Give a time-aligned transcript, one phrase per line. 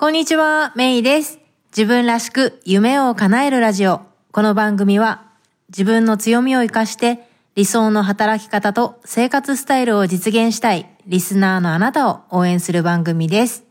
[0.00, 1.40] こんにちは、メイです。
[1.76, 4.00] 自分らしく夢を叶えるラジオ。
[4.32, 5.26] この番組は
[5.68, 13.64] 自分の強みを活かして理想の働き方と生活スタイルを実現したいリスナーのあなたを応援する番組です。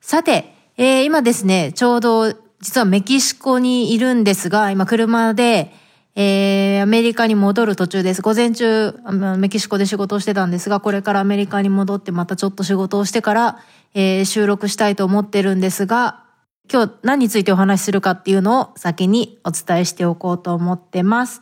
[0.00, 2.32] さて、えー今ですね、ちょうど
[2.62, 5.74] 実はメキシコにいるんですが、今車で、
[6.14, 8.22] えーアメリカに戻る途中です。
[8.22, 8.94] 午前中、
[9.36, 13.58] メキシコで仕事をしてたんですが、これからアメリカに戻ってまたちょっと仕事をしてから、
[13.94, 16.24] えー収録したいと思ってるんですが、
[16.72, 21.40] 今日何についてお話しするかっていうのを先にお伝えしておこうと思ってます。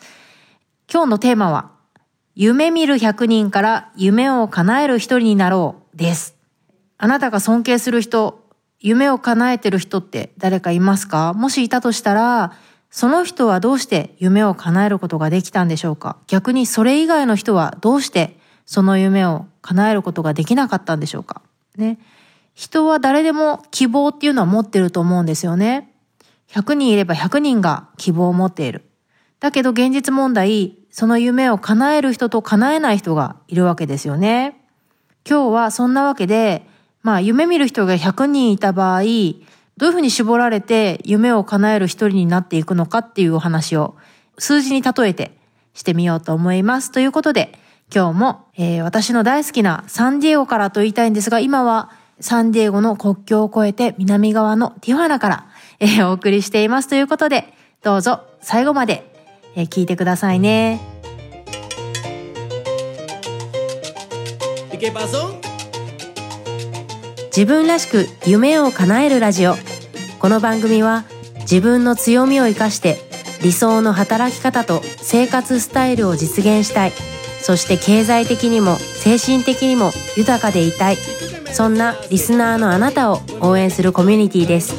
[0.90, 1.70] 今日のテーマは、
[2.34, 6.36] 夢見る100人から夢を叶える一人になろうです。
[6.96, 8.44] あなたが尊敬する人、
[8.80, 11.34] 夢を叶えてる人って誰かいますか？
[11.34, 12.54] もしいたとしたら、
[12.90, 16.16] その人はどうして夢を叶えることができたんでしょうか？
[16.26, 21.42] 逆にそれ以外の人はどうしてその夢を叶えることができなかったんでしょうか？
[21.76, 21.98] ね。
[22.58, 25.94] 人は誰でも希望っていうのは持ってると思うんですよね。
[26.48, 28.82] 100人いれば100人が希望を持っている。
[29.38, 34.60] だけど現実問題、その夢を叶える人と叶えない人がいるわけですよね。
[35.24, 36.66] 今日はそんなわけで、
[37.04, 39.34] まあ夢見る人が100人いた場合、どうい
[39.90, 43.94] うふうに絞られて夢を叶える一人になっていくのかっていうお話を
[44.36, 45.38] 数字に例えて
[45.74, 46.90] してみようと思います。
[46.90, 47.56] ということで、
[47.94, 55.46] 今日も、えー私の大好きなサンディエゴからと言いたいんですが、今はサンディエゴの国境を越えて南側のティファナから、
[55.80, 56.88] えーお送りしています。
[56.88, 57.52] ということで、
[57.82, 59.10] どうぞ最後まで、
[59.54, 60.80] えー聞いてくださいね。
[67.38, 69.54] 自分らしく夢を叶えるラジオ
[70.18, 71.04] この番組は
[71.40, 72.96] 自分の強みを生かして
[73.42, 76.92] 理想の働き方と生活スタイルを実現したい
[77.40, 80.96] そして経済的にも精神的にも豊かでいたい
[81.52, 84.74] そんなリスナーのあなたを応援するコミュニティです。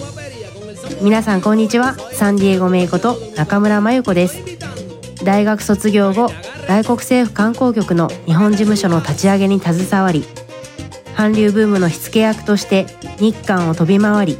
[1.02, 1.96] 皆さんこんにちは。
[2.14, 4.44] サンディエゴメイこと中村真由子です。
[5.24, 6.30] 大学卒業後
[6.68, 10.24] 外国政府観光局の日本事務所の立ち上げに携わり
[11.16, 12.86] 韓流ブームの火付け役として
[13.20, 14.38] 日韓を飛び回り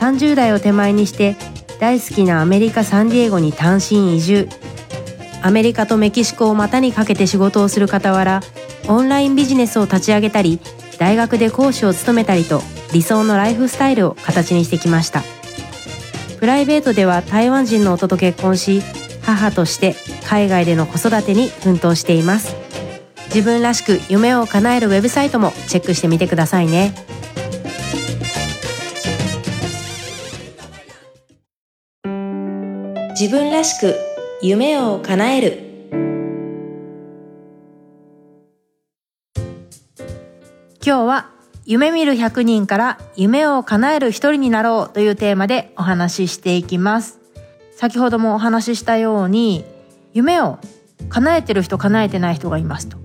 [0.00, 1.36] 30代を手前にして
[1.78, 4.48] 大好きなアメリカ・サンディエゴに単身移住。
[5.40, 8.40] アメリカとメキシコを股にかけて仕事をする傍ら
[8.88, 10.58] オンラインビジネスを立ち上げたり
[10.98, 12.60] 大学で講師を務めたりと
[12.92, 15.22] 理想のライフスタイルを形にしてきました。
[16.38, 18.82] プライベートでは台湾人の夫と結婚し
[19.22, 19.94] 母として
[20.26, 22.56] 海外での子育てに奮闘しています。
[23.26, 26.94] 自分らしく夢を叶えるウェブサイトもチェックしてみてくださいね。
[33.10, 33.96] 自分らしく
[34.40, 35.67] 夢を叶える
[40.88, 41.28] 今日は
[41.66, 47.20] 夢見る100人から夢を叶える一人になろうというテーマでお話ししていきます。
[47.76, 49.66] 先ほどもお話ししたように
[50.14, 50.58] 夢を
[51.10, 52.96] 叶えてる人叶えてない人がいますと。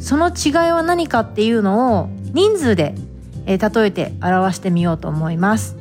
[0.00, 2.94] その違いは何かっていうのを人数で、
[3.46, 5.78] えー例えて表してみようと思います、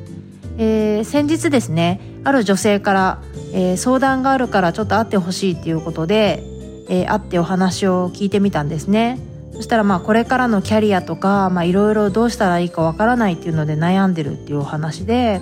[0.58, 3.22] えー先日ですねある女性から、
[3.52, 6.41] えー相談があるからちょっと会ってほしいっていうことで、
[6.88, 9.20] えー会ってお話を聞いてみたんですね。
[9.59, 15.42] そしたらまあこれからのキャリアとかいろいろどうしたらいいかわからないっていうので悩んでるっていうお話で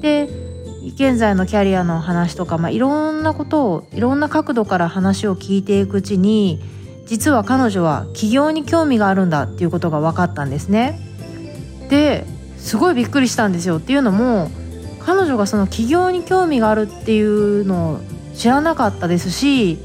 [0.00, 0.30] で
[0.94, 6.58] 現在のキャリアの話とか、ま、いろんなことをいろんな角度から話を聞いていくうちに
[7.04, 10.98] 実は彼女は起業に興味があるんだっていうことが分かったんですね。
[11.90, 12.24] で
[12.56, 14.50] すごいびっくりしたんですよっていうのも
[15.00, 18.00] 彼女がその起業に興味があるっていうのを
[18.34, 19.78] 知らなかったですし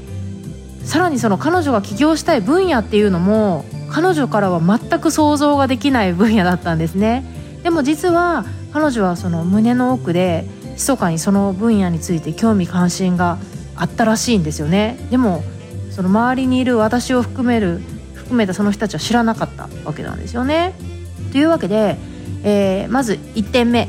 [0.84, 7.24] さらにその彼女が起業したい分野っていうのも彼女からは全く想像ができない分野だったんですね。
[7.62, 13.38] でも実は彼女はその胸の奥で密かにその分野について興味関心が
[13.76, 14.98] あったらしいんですよね。
[15.10, 15.42] でも
[15.90, 17.80] その周りにいる私を含める
[18.14, 20.74] 含めたその人たちは知らなかったわけなんですよね。
[21.32, 21.96] というわけで、
[22.44, 23.88] えーまず1点目、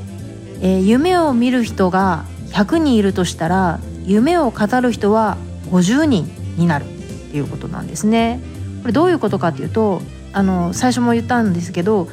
[0.61, 5.37] えー夢を見る人が100人いるとしたら夢を語る人は
[5.69, 6.87] 50人になるっ
[7.31, 8.39] ていうことなんですね。
[8.81, 10.01] これどういうことかっていうと
[10.33, 12.07] あの最初も言ったんですけど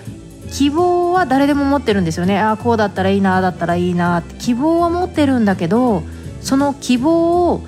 [0.50, 6.02] 希望は誰でも持ってるんですよねああこうだったらいいなだったらいいなって希望は持ってるんだけど
[6.40, 7.62] その希望を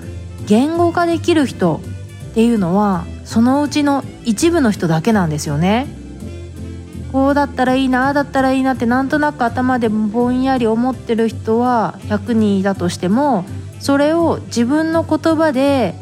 [0.47, 1.81] 言語化できる人
[2.31, 5.87] っていうのはそのうちの一部の人だけなんですよね。
[7.11, 13.43] こうだったらいいなあだったらいいなってなんとなく頭でぼんやり思ってる人は100人いたとしても
[13.81, 15.93] それを自分の言葉で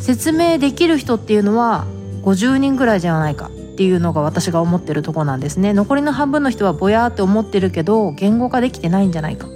[0.00, 1.86] 説明できる人っていうのは
[2.22, 5.72] 50人ぐらいじゃないかっていうのが私が思ってるとこなんですね。
[5.72, 9.48] 残りの半分の人はぼやーって思ってるけど言語化できてないんじゃないか。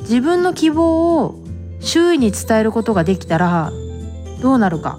[0.00, 1.34] 自分の希望を
[1.80, 3.70] 周囲に伝えることができたら
[4.40, 4.98] どうなるか。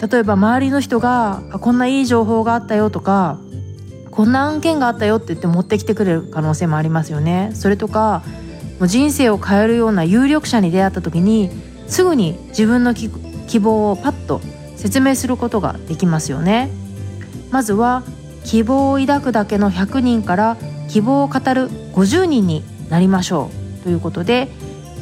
[0.00, 3.38] 例えば周りの人が「こんないい情報があったよ」とか
[4.10, 7.50] 「こんな案件があったよ」って言って持ってきてくれる可能性もありますよね。
[7.54, 8.22] それとか
[8.78, 11.50] もう人生を変えるような有力者に出会った時に
[11.86, 12.94] すぐに自分の
[13.50, 14.40] 希望をパッと
[14.76, 16.70] 説明することができますよね。
[17.50, 18.04] まずは
[18.44, 20.56] 希望を抱くだけの100人から
[20.88, 23.50] 希望を語る50人になりましょ
[23.80, 23.82] う。
[23.82, 24.48] ということで、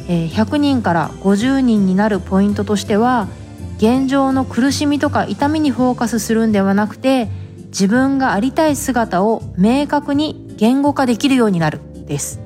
[0.09, 3.29] 100人から50人になるポイントとしては
[3.77, 7.29] 現状の苦しみとか痛みにフォーカスするんではなくて
[7.67, 12.41] 自分がありたい姿を明確に言語化できるようになるです。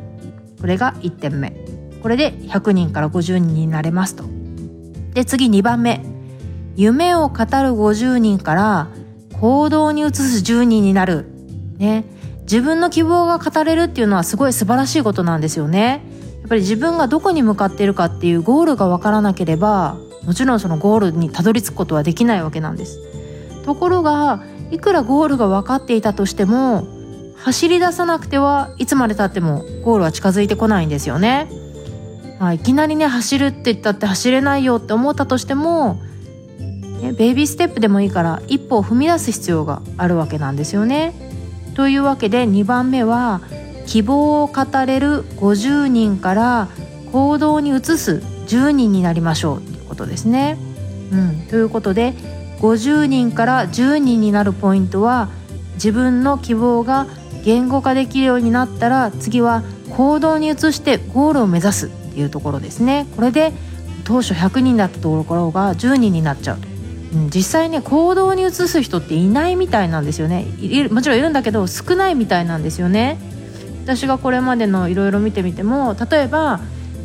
[0.60, 1.52] これが1点目。
[2.02, 4.41] これで100人から50人になれますと。
[5.14, 6.04] で次2番目。
[6.74, 8.88] 夢を語る50人から
[9.40, 11.26] 行動に移す10人になる。
[11.76, 12.04] ね。
[12.42, 16.02] 自分の希望が語れるっていうのはすごい素晴らしいことなんですよね。
[16.40, 22.98] やっぱり自分がどこに向かっているかっていうゴールがわからなければもちろんそのゴールにたどり着くことはできないわけなんです。
[23.64, 26.84] ところがいくらゴールが分かっていたとしても
[27.36, 31.48] 走り出さなくてはいつまでたってもゴールは近づいてこないんですよね、
[32.42, 36.02] まあ、いきなりね走るって言ったって走れないよって思ったとしても、
[37.00, 41.14] ね、ベイビーステップでもいいから一歩を踏み出す必要があるわけなんですよね。
[41.76, 43.42] というわけで2番目は
[43.86, 46.68] 希望を語れる50人から
[47.12, 49.62] 行動に移す10人になりましょう。
[49.62, 50.58] ということですね。
[51.12, 52.12] うん、ということで
[52.58, 55.28] 50人から10人になるポイントは
[55.74, 57.06] 自分の希望が
[57.44, 62.01] 言語化できるようになったら次は行動に移してゴールを目指す。
[62.12, 63.06] っていうところですね。
[63.16, 63.52] これで
[64.04, 66.58] 当初100人だったところが10人になっちゃう。
[66.58, 66.68] と。
[67.14, 70.46] うん、実際ね行動に移す人っていないみたいなんですよね。
[70.90, 73.18] もちろんいるんだけど少ないみたいなんですよね。
[73.84, 76.60] 私がこれまでのいろいろ見てみても例えば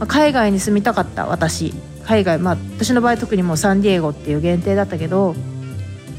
[0.08, 1.74] 海外に住みたかった私。
[2.06, 5.36] 海外まあ私の場合特にもうサンディエゴっていう限定だったけど。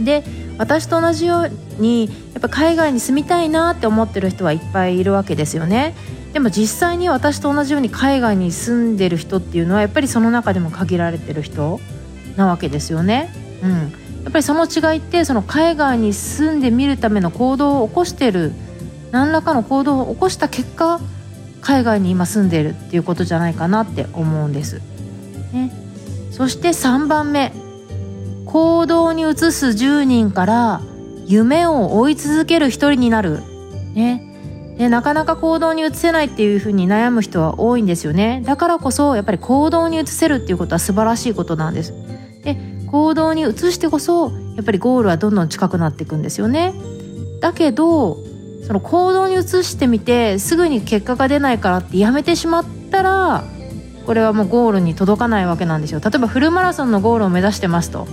[0.00, 0.22] で
[0.58, 1.50] 私と同じよう
[1.80, 5.94] にやっぱ海外に住みたいなって思ってる人はいっぱいいるわけですよね。
[6.32, 11.80] でも実際に私と同じように海外に住んでる人っていうのはやっぱりその中でも限られてる人
[12.36, 13.30] なわけですよね。
[13.62, 18.52] うん、やっぱりその違いってその海外に住んでみるための行動を起こしてる
[19.10, 21.00] 何らかの行動を起こした結果
[21.60, 24.80] 海外に今住んでるっていうことじゃないかなって思うんです。
[25.52, 25.72] ね、
[26.30, 27.52] そして3番目。
[28.44, 30.80] 行動に移す10人から
[31.26, 33.42] 夢を追い続ける1人になる、
[33.92, 34.27] ね、
[34.78, 38.42] でなかなか行動に移せないっていうふうに悩む人は多いんですよね。
[38.44, 41.92] だからこそやっぱり行動に移せるっていうことは素晴らしいことなんです。
[42.44, 46.72] で行動に移してこそやっぱりゴールはどんどん近くなっていくんですよね。
[47.40, 48.18] だけど
[48.66, 53.44] その行動に移してみてすぐに結果が出ないからってやめてしまったら
[54.06, 56.00] これはもうゴールに届かないわけなんですよ。
[56.00, 58.06] 例えばフルマラソンのゴールを目指してますと。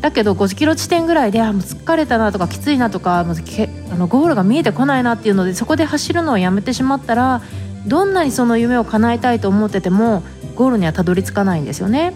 [0.00, 7.42] だけど5キロ地点ぐらいであもう疲れたなとかきついなとかもうけあのゴールが見えてこないなっていうのでそこで走るのをやめてしまったら
[7.86, 10.22] どんなにその夢を叶えたいと思ってても
[10.54, 12.14] ゴールにはたどり着かないんですよね。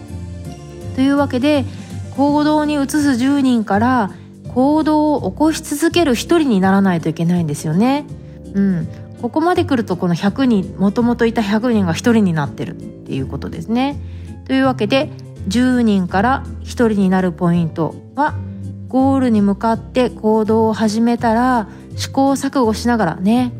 [0.95, 1.65] というわけで
[2.15, 4.11] 行動に移す10人から
[4.55, 8.05] 行動を起こし続ける1人にならないといけないんですよね。
[8.55, 8.87] うん、
[9.21, 13.99] ここまで来るとこの100人もともといた100人が1人になってるっていうことですね。
[14.45, 15.11] というわけで
[15.47, 18.33] 10人から1人になるポイントは
[18.87, 23.51] ゴールに向かって行動を始めたら試行錯誤しながらね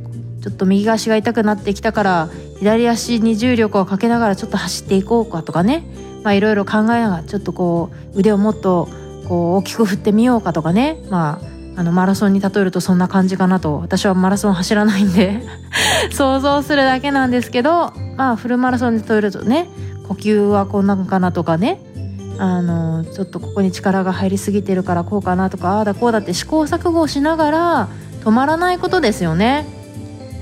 [0.42, 2.30] ちょっと右足が痛くなってきたから
[2.60, 5.84] 左足に重力をかけながらちょっと走っていこうかとかね
[6.24, 8.88] まあいろいろ考えながらちょっとこう腕をもっと
[9.28, 13.78] こう大きく振ってみようかとかねまああのマラソンに例えるとそんな感じかなと。
[13.78, 15.44] 私はマラソン走らないんで
[16.12, 19.70] 想像するだけなんですけどまあフルマラソンで例えるとね
[20.08, 21.80] 呼吸はこんなんかなとかね
[22.40, 27.90] あのちょっとここに力が入りすぎてるからこうかなとかああだこうだって試行錯誤をしながら
[28.24, 29.66] 止まらないことですよね。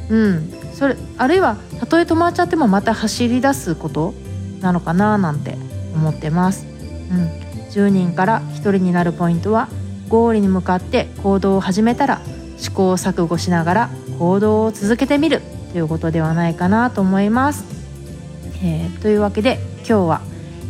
[0.09, 4.13] うんそれあるいはたとえ止まっちゃってもまた走り出すこと
[4.59, 5.57] なのかななんて
[5.93, 6.65] 思ってます。
[6.65, 7.27] うん、
[7.71, 9.69] 10人から1人になるポイントは
[10.09, 12.21] ゴールに向かって行動を始めたら
[12.57, 17.65] 試行錯誤しながら行動を続けてみるということではないかなと思います。
[18.63, 20.21] えー、というわけで今日は、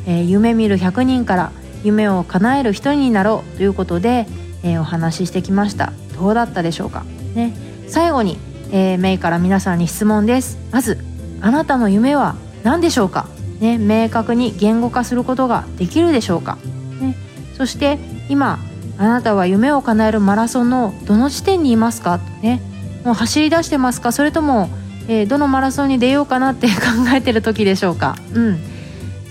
[0.05, 1.51] えー、夢見る100人から
[1.83, 4.27] 夢を叶える人になろうということで、
[4.63, 5.93] えー、お話ししてきました。
[6.17, 7.53] どうだったでしょうか、ね、
[7.87, 8.37] 最後に、
[8.71, 10.57] えー、メイから皆さんに質問です。
[10.71, 10.97] まず
[11.41, 13.27] あなたの夢は何でしょうか、
[13.59, 16.57] ね、明確に言語化することができるでしょうか、
[17.01, 17.15] ね、
[17.57, 18.59] そして今
[18.97, 22.19] あなたは夢を叶えるマラソンのどの地点にいますか？
[22.41, 22.61] ね。
[23.03, 24.11] もう走り出してますか？
[24.11, 24.69] それとも、
[25.07, 26.73] えー、どのマラソンに出ようかなって考
[27.13, 28.15] えてる時でしょうか？
[28.33, 28.57] うん。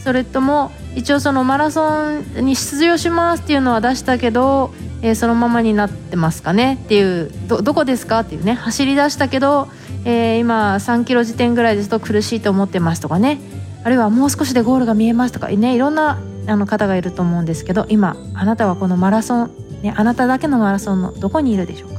[0.05, 4.71] それとも一応そのマラソンに出場しますっていうのは出したけど、
[5.01, 6.79] えー、そのままになってますかね？
[6.85, 8.21] っていうどこですか？
[8.21, 9.67] っていうね走り出したけど、
[10.05, 13.41] えー、今3キロ時点ぐらいですと苦しいと思ってますとかね。
[13.83, 21.99] あるいはもう少しでゴールが見えますとかねいろんなあの方がいると思うんですけど今あなたはこのマラソン、ね、あなただけのマラソンのどこにいるでしょうか？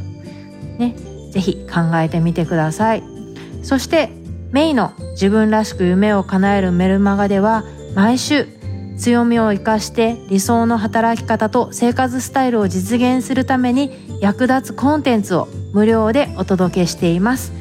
[0.77, 0.95] ね
[1.31, 3.03] 是非考えてみてください。
[3.63, 4.09] そして
[4.51, 7.63] メイの自分らしく夢を叶えるメルマガでは
[7.95, 8.47] 毎週
[8.97, 17.51] 強みを生かして理想の働き方と生活スタイルを実現するために役立つコンテンツを無料でお届けしています。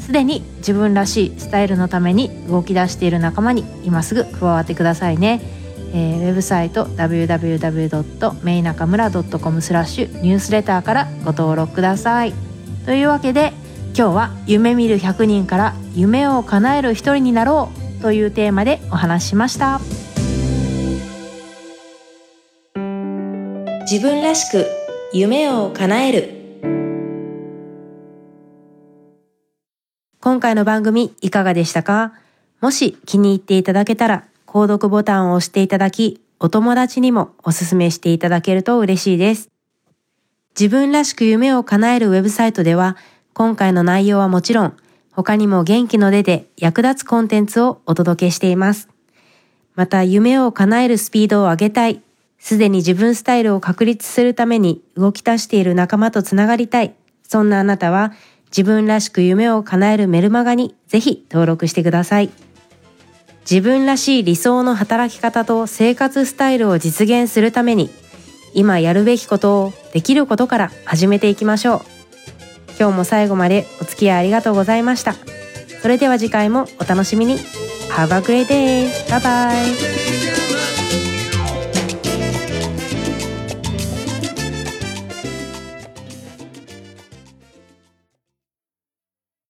[0.00, 5.40] すでに自分らしいスタイルのために動き出している仲間に今すぐ加わってくださいね。
[5.94, 12.32] えー、ウェブサイト www.meinakaMura.com スラッシュニュースレターからご登録ください。
[12.84, 13.52] というわけで
[13.96, 17.81] 今日は夢見る100人から夢を叶える一人になろう。
[18.02, 19.80] というテーマでお話ししました。
[23.90, 24.66] 自分らしく
[25.12, 26.30] 夢を叶える
[30.20, 32.12] 今回の番組いかがでしたか？
[32.60, 39.48] もし気に入っていただけたら購読ボタンを押していただき、お友達にもおすすめしていただけると嬉しいです。
[40.58, 42.96] 自分らしく夢を叶えるウェブサイトでは、
[43.32, 44.76] 今回の内容はもちろん、
[45.12, 48.88] 他にも元気の出で役立つコンテンツをお届けしています。
[49.74, 52.02] また、夢を叶えるスピードを上げたい、
[52.38, 58.12] すでに自分スタイルを確立するために動き出している仲間とつながりたい、そんなあなたは、
[58.48, 62.30] 自分らしく夢を叶えるメルマガにぜひ登録してください。
[63.50, 67.90] 自分らしい理想の働き方と生活スタイルを実現するために
[68.54, 71.91] 今やるべきことをできることから始めていきましょう
[72.82, 75.14] 今日も最後までお付き合いありがとうございました
[75.82, 77.36] それでは次回もお楽しみに
[77.90, 78.88] Have a great day!
[79.08, 80.51] Bye bye!